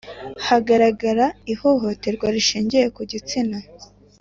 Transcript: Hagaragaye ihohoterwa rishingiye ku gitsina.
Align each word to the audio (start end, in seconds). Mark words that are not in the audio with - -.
Hagaragaye 0.47 1.25
ihohoterwa 1.53 2.27
rishingiye 2.35 2.85
ku 2.95 3.01
gitsina. 3.11 3.57